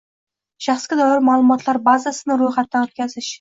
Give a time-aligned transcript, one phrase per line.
[0.67, 3.29] Shaxsga doir ma’lumotlar bazasini ro‘yxatdan o‘tkazish